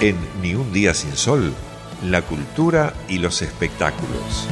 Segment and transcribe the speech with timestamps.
[0.00, 1.52] En Ni un día sin sol,
[2.04, 4.46] la cultura y los espectáculos.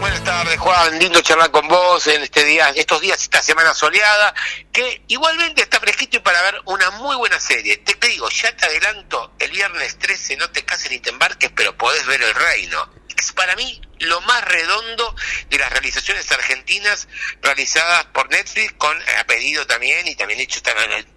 [0.00, 0.98] Buenas tardes, Juan.
[0.98, 4.34] Lindo charlar con vos en este día, estos días, esta semana soleada,
[4.72, 7.76] que igualmente está fresquito y para ver una muy buena serie.
[7.76, 11.76] Te, digo, ya te adelanto, el viernes 13 no te cases ni te embarques, pero
[11.76, 12.88] podés ver El Reino.
[13.34, 15.14] Para mí lo más redondo
[15.50, 17.08] de las realizaciones argentinas
[17.42, 21.16] realizadas por Netflix, con a pedido también y también hecho también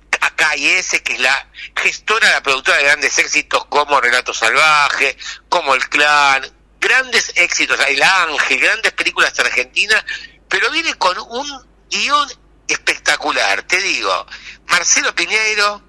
[0.56, 5.76] y ese que es la gestora, la productora de grandes éxitos como Relato Salvaje, como
[5.76, 10.04] El Clan, grandes éxitos, El Ángel, grandes películas argentinas,
[10.48, 12.30] pero viene con un guion
[12.68, 14.26] espectacular, te digo,
[14.68, 15.84] Marcelo Piñeiro,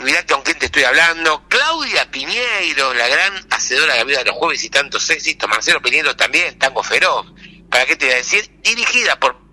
[0.00, 4.24] mirá con quién te estoy hablando, Claudia Piñeiro, la gran hacedora de la vida de
[4.26, 7.26] los jueves y tantos éxitos, Marcelo Piñeiro también, Tango Feroz,
[7.70, 8.50] ¿para qué te voy a decir?
[8.62, 9.48] Dirigida por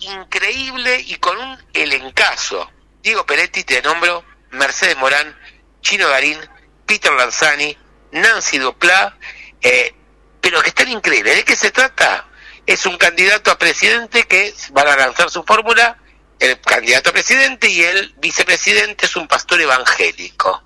[0.00, 2.70] increíble y con un elencazo.
[3.02, 5.36] Diego Peretti, te nombro, Mercedes Morán,
[5.80, 6.38] Chino Garín,
[6.86, 7.76] Peter Lanzani,
[8.12, 9.16] Nancy Duplá,
[9.60, 9.94] eh,
[10.40, 11.36] pero que están increíbles.
[11.36, 12.26] ¿De qué se trata?
[12.66, 15.98] Es un candidato a presidente que van a lanzar su fórmula,
[16.38, 20.62] el candidato a presidente y el vicepresidente es un pastor evangélico.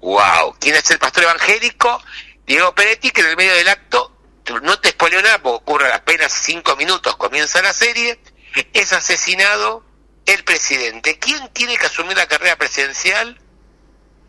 [0.00, 0.56] ¡Wow!
[0.58, 2.02] ¿Quién es el pastor evangélico?
[2.46, 4.12] Diego Peretti, que en el medio del acto,
[4.62, 8.20] no te spoileo nada, porque ocurre apenas cinco minutos, comienza la serie,
[8.72, 9.84] es asesinado
[10.26, 11.18] el presidente.
[11.18, 13.40] ¿Quién tiene que asumir la carrera presidencial?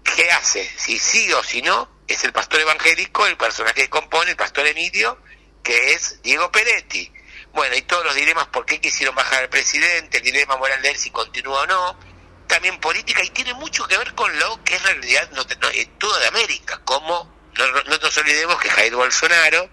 [0.03, 0.69] ¿Qué hace?
[0.77, 4.67] Si sí o si no, es el pastor evangélico, el personaje que compone, el pastor
[4.67, 5.17] Emilio,
[5.63, 7.11] que es Diego Peretti.
[7.53, 10.89] Bueno, y todos los dilemas, por qué quisieron bajar al presidente, el dilema moral de
[10.89, 11.99] él si continúa o no,
[12.47, 16.19] también política, y tiene mucho que ver con lo que es realidad no, en toda
[16.19, 19.69] de América, como no, no nos olvidemos que Jair Bolsonaro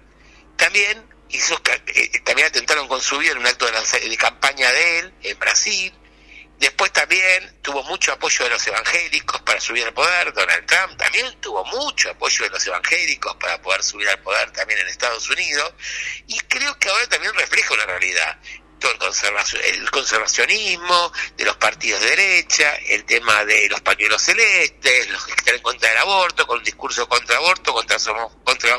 [0.56, 4.98] también hizo, eh, también atentaron con su vida en un acto de, de campaña de
[4.98, 5.94] él en Brasil,
[6.60, 10.30] Después también tuvo mucho apoyo de los evangélicos para subir al poder.
[10.34, 10.89] Donald Trump
[11.64, 15.72] mucho apoyo de los evangélicos para poder subir al poder también en Estados Unidos.
[16.26, 18.38] Y creo que ahora también refleja una realidad.
[18.78, 25.26] Todo el, conservacionismo de los partidos de derecha, el tema de los pañuelos celestes, los
[25.26, 27.98] que están en contra del aborto, con un discurso contra aborto, contra,
[28.42, 28.78] contra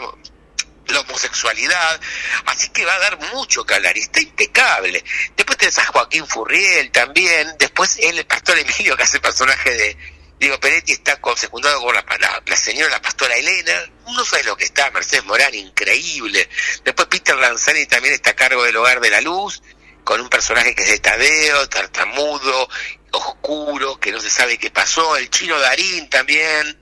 [0.87, 2.01] la homosexualidad,
[2.45, 5.03] así que va a dar mucho que y está impecable.
[5.35, 9.97] Después tenés a Joaquín Furriel también, después el pastor Emilio, que hace personaje de
[10.41, 12.03] Diego Peretti, está secundado por la,
[12.47, 13.73] la, señora, la pastora Elena,
[14.07, 16.49] no sabes lo que está, Mercedes Morán, increíble.
[16.83, 19.61] Después Peter Lanzani también está a cargo del Hogar de la Luz,
[20.03, 22.67] con un personaje que es de Tadeo, tartamudo,
[23.11, 26.75] oscuro, que no se sabe qué pasó, el chino Darín también,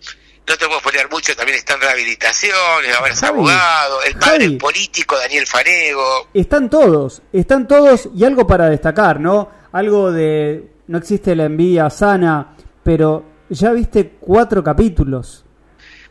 [0.47, 2.55] no te puedo poner mucho, también está en rehabilitación,
[2.97, 6.29] ahora es abogado, el padre político Daniel Fanego.
[6.33, 9.51] Están todos, están todos y algo para destacar, ¿no?
[9.73, 12.55] Algo de no existe la envidia sana,
[12.85, 15.45] pero ya viste cuatro capítulos.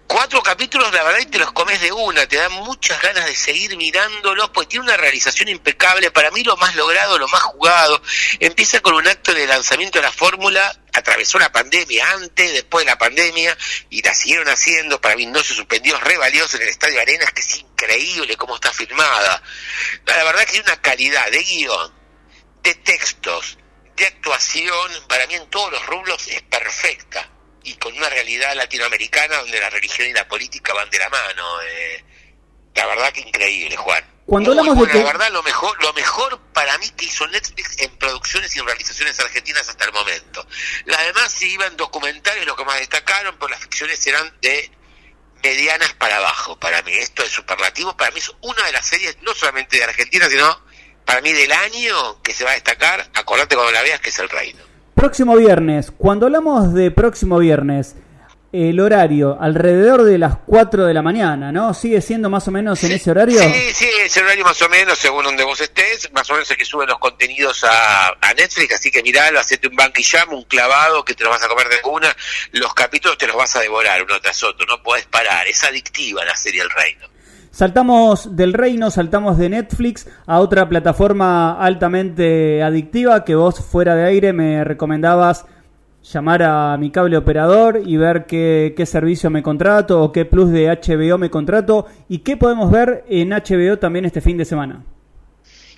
[0.08, 3.34] Cuatro capítulos, la verdad, y te los comes de una, te dan muchas ganas de
[3.34, 8.00] seguir mirándolos, pues tiene una realización impecable, para mí lo más logrado, lo más jugado,
[8.40, 12.90] empieza con un acto de lanzamiento de la fórmula, atravesó la pandemia antes, después de
[12.90, 13.54] la pandemia,
[13.90, 17.30] y la siguieron haciendo, para mí no se suspendió, re valioso en el Estadio Arenas,
[17.32, 19.42] que es increíble cómo está filmada.
[20.06, 21.92] La verdad que tiene una calidad de guion,
[22.62, 23.58] de textos,
[23.98, 27.28] de actuación, para mí en todos los rublos es perfecta
[27.64, 31.62] y con una realidad latinoamericana donde la religión y la política van de la mano.
[31.62, 32.04] Eh.
[32.74, 34.04] La verdad que increíble, Juan.
[34.24, 37.96] Cuando hablamos de La verdad, lo mejor, lo mejor para mí que hizo Netflix en
[37.96, 40.46] producciones y en realizaciones argentinas hasta el momento.
[40.84, 44.70] Las demás sí iban documentales, lo que más destacaron, pero las ficciones eran de
[45.42, 46.58] medianas para abajo.
[46.58, 47.96] Para mí, esto es superlativo.
[47.96, 50.62] Para mí es una de las series, no solamente de Argentina, sino
[51.08, 53.08] para mí del año que se va a destacar.
[53.14, 54.62] Acordate cuando la veas que es El Reino.
[54.94, 57.94] Próximo viernes, cuando hablamos de próximo viernes,
[58.52, 61.72] el horario alrededor de las 4 de la mañana, ¿no?
[61.72, 63.40] ¿Sigue siendo más o menos en ese horario?
[63.40, 66.56] Sí, sí, ese horario más o menos, según donde vos estés, más o menos es
[66.58, 71.14] que suben los contenidos a, Netflix, así que miralo, hacete un y un clavado que
[71.14, 72.14] te lo vas a comer de una,
[72.52, 76.22] los capítulos te los vas a devorar uno tras otro, no podés parar, es adictiva
[76.26, 77.08] la serie El Reino.
[77.50, 84.04] Saltamos del reino, saltamos de Netflix a otra plataforma altamente adictiva que vos fuera de
[84.04, 85.46] aire me recomendabas
[86.02, 90.66] llamar a mi cable operador y ver qué, servicio me contrato o qué plus de
[90.68, 94.84] HBO me contrato y qué podemos ver en HBO también este fin de semana.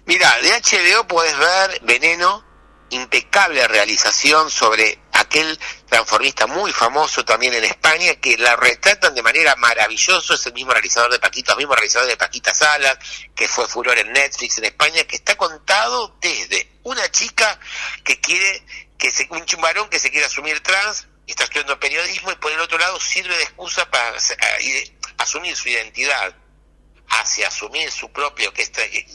[0.06, 2.42] Mira, de HBO puedes ver Veneno,
[2.90, 9.54] impecable realización sobre aquel transformista muy famoso también en España, que la retratan de manera
[9.56, 12.98] maravillosa, es el mismo realizador de Paquita, el mismo realizador de Paquita Salas,
[13.34, 17.58] que fue furor en Netflix en España, que está contado desde una chica
[18.04, 18.64] que quiere,
[18.98, 22.60] que se, un varón que se quiere asumir trans, está estudiando periodismo y por el
[22.60, 24.16] otro lado sirve de excusa para
[25.18, 26.34] asumir su identidad,
[27.08, 29.06] hacia asumir su propio que este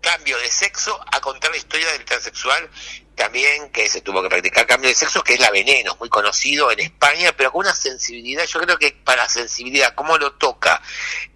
[0.00, 2.70] cambio de sexo, a contar la historia del transexual
[3.14, 6.70] también que se tuvo que practicar cambio de sexo, que es la veneno, muy conocido
[6.70, 10.82] en España, pero con una sensibilidad, yo creo que para sensibilidad, cómo lo toca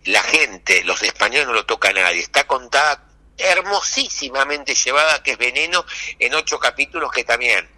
[0.04, 3.04] la gente, los españoles no lo toca nadie, está contada
[3.36, 5.84] hermosísimamente llevada, que es veneno,
[6.18, 7.68] en ocho capítulos que también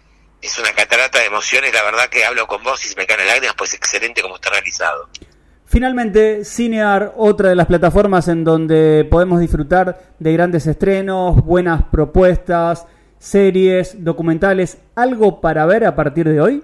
[0.41, 3.27] es una catarata de emociones, la verdad que hablo con vos y se me caen
[3.27, 5.09] lágrimas, pues excelente como está realizado.
[5.65, 12.85] Finalmente, Cinear, otra de las plataformas en donde podemos disfrutar de grandes estrenos, buenas propuestas,
[13.21, 16.63] series, documentales, algo para ver a partir de hoy?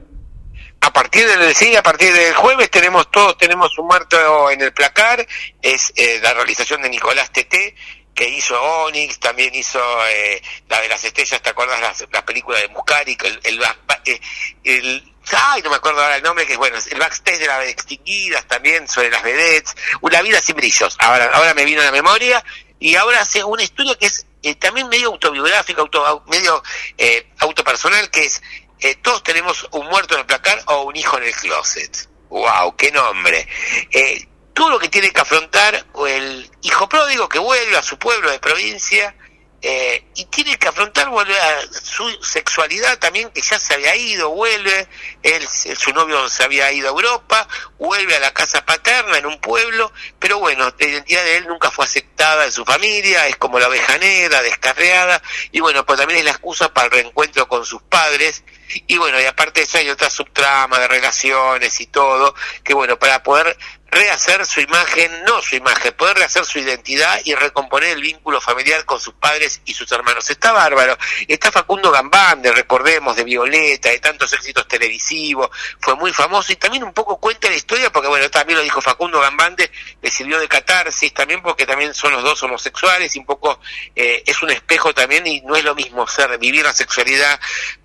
[0.82, 4.74] A partir del sí, a partir del jueves tenemos todos tenemos un muerto en el
[4.74, 5.26] placar,
[5.62, 7.76] es eh, la realización de Nicolás Teté
[8.18, 12.64] que hizo Onyx, también hizo eh, la de las estrellas, ¿te acuerdas las, las películas
[12.64, 13.16] de Muscari?
[13.24, 13.64] El, el,
[14.06, 14.20] eh,
[14.64, 17.68] el, ay, no me acuerdo ahora el nombre, que es bueno, el backstage de las
[17.68, 21.92] extinguidas también, sobre las vedettes, una vida sin brillos, ahora, ahora me vino a la
[21.92, 22.44] memoria,
[22.80, 26.64] y ahora hace una historia que es eh, también medio autobiográfica, auto, medio
[26.98, 28.42] eh, autopersonal, que es
[28.80, 32.10] eh, todos tenemos un muerto en el placar o un hijo en el closet.
[32.30, 32.76] ¡Wow!
[32.76, 33.48] ¡Qué nombre!
[33.92, 38.30] Eh, todo lo que tiene que afrontar el hijo pródigo que vuelve a su pueblo
[38.30, 39.16] de provincia
[39.62, 41.34] eh, y tiene que afrontar vuelve
[41.72, 44.88] su sexualidad también que ya se había ido vuelve
[45.24, 47.48] él su novio se había ido a Europa
[47.80, 51.72] vuelve a la casa paterna en un pueblo pero bueno la identidad de él nunca
[51.72, 56.20] fue aceptada en su familia es como la oveja negra descarreada y bueno pues también
[56.20, 58.44] es la excusa para el reencuentro con sus padres
[58.86, 63.00] y bueno y aparte de eso hay otra subtrama de relaciones y todo que bueno
[63.00, 63.58] para poder
[63.98, 68.86] rehacer su imagen, no su imagen, poder rehacer su identidad y recomponer el vínculo familiar
[68.86, 70.30] con sus padres y sus hermanos.
[70.30, 70.98] Está bárbaro.
[71.28, 75.50] Está Facundo Gambande, recordemos, de Violeta, de tantos éxitos televisivos,
[75.80, 78.82] fue muy famoso y también un poco cuenta la historia, porque bueno, también lo dijo
[78.82, 79.72] Facundo Gambande,
[80.02, 83.60] le sirvió de catarsis también porque también son los dos homosexuales y un poco
[83.96, 87.40] eh, es un espejo también y no es lo mismo ser, vivir la sexualidad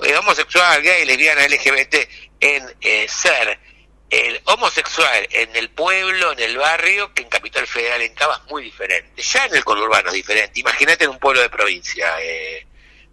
[0.04, 1.94] eh, homosexual, gay, lesbiana, LGBT
[2.40, 3.71] en eh, ser
[4.12, 8.52] el homosexual en el pueblo, en el barrio, que en Capital Federal, en Cava, es
[8.52, 9.22] muy diferente.
[9.22, 10.60] Ya en el conurbano es diferente.
[10.60, 12.66] Imagínate en un pueblo de provincia, eh,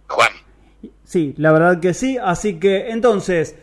[0.06, 0.32] Juan.
[1.02, 2.18] Sí, la verdad que sí.
[2.22, 3.56] Así que entonces,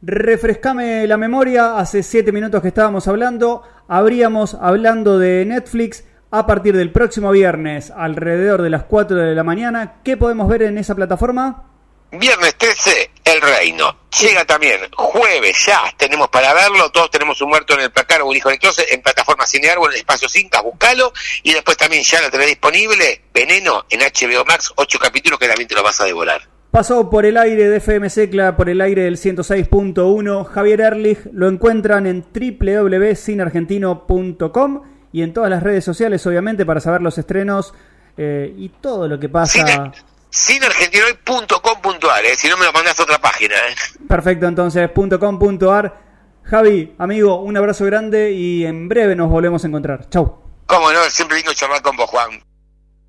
[0.00, 1.76] refrescame la memoria.
[1.76, 3.64] Hace siete minutos que estábamos hablando.
[3.88, 9.42] Habríamos hablando de Netflix a partir del próximo viernes, alrededor de las 4 de la
[9.42, 9.96] mañana.
[10.04, 11.75] ¿Qué podemos ver en esa plataforma?
[12.12, 13.96] Viernes 13, El Reino.
[14.20, 16.88] Llega también jueves, ya tenemos para verlo.
[16.90, 19.44] Todos tenemos un muerto en el placar o un hijo en el closet en plataforma
[19.46, 21.12] Cinear o en el espacio Cinca, buscalo.
[21.42, 25.68] Y después también ya lo tenés disponible, Veneno en HBO Max, ocho capítulos que también
[25.68, 26.48] te lo vas a devorar.
[26.70, 30.46] Pasó por el aire de FM Secla, por el aire del 106.1.
[30.46, 34.82] Javier Erlich lo encuentran en www.cinargentino.com
[35.12, 37.74] y en todas las redes sociales, obviamente, para saber los estrenos
[38.16, 39.92] eh, y todo lo que pasa
[40.30, 43.54] sinargentinoy.com.ar, eh, si no me lo mandas a otra página.
[43.54, 43.74] Eh.
[44.08, 46.06] Perfecto, entonces, .com.ar.
[46.44, 50.08] Javi, amigo, un abrazo grande y en breve nos volvemos a encontrar.
[50.10, 50.42] Chau.
[50.66, 52.40] Cómo no, siempre lindo charlar con vos, Juan.